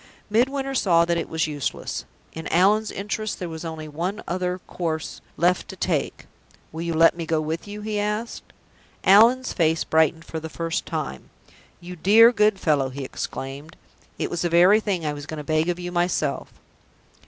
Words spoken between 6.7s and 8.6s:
"Will you let me go with you?" he asked.